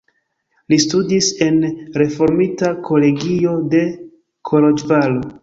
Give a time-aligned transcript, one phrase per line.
[0.71, 1.59] Li studis en
[2.03, 3.85] reformita kolegio de
[4.53, 5.23] Koloĵvaro.